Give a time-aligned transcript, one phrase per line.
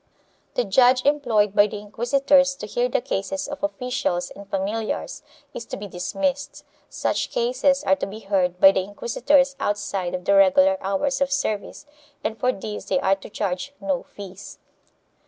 [0.55, 5.21] The judge employed by the inquisitors to hear the cases of officials and familiars
[5.53, 10.25] is to be dismissed; such cases are to be heard by the inquisitors outside of
[10.25, 11.85] the Tegular hours of service
[12.23, 14.57] and for this they are to charge no fees.